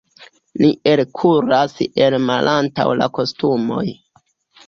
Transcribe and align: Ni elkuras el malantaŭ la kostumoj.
Ni 0.61 0.67
elkuras 0.93 1.75
el 2.07 2.17
malantaŭ 2.23 2.85
la 3.03 3.09
kostumoj. 3.19 3.85